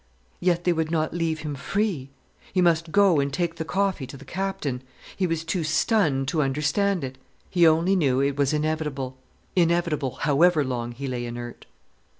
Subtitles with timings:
[0.39, 2.09] Yet they would not leave him free.
[2.53, 4.81] He must go and take the coffee to the Captain.
[5.15, 7.19] He was too stunned to understand it.
[7.51, 11.67] He only knew it was inevitable—inevitable however long he lay inert.